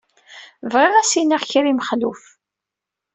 Bɣiɣ 0.71 0.93
ad 0.95 1.01
as-iniɣ 1.05 1.41
kra 1.49 1.69
i 1.71 1.73
Mexluf. 1.77 2.21